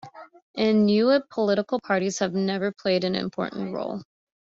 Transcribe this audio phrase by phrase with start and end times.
[0.55, 4.01] In Niue, political parties have never played an important role.